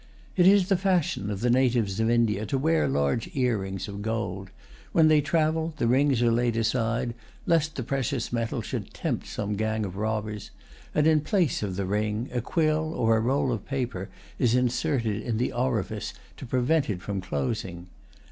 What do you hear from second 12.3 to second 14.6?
a quill or a roll of paper is